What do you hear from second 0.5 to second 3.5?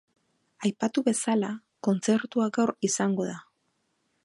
Aipatu bezala, kontzertua gaur izango da.